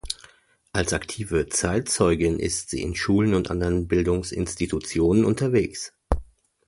Als 0.73 0.93
aktive 0.93 1.47
Zeitzeugin 1.49 2.39
ist 2.39 2.71
sie 2.71 2.81
in 2.81 2.95
Schulen 2.95 3.35
und 3.35 3.51
anderen 3.51 3.87
Bildungsinstitutionen 3.87 5.23
unterwegs. 5.25 5.93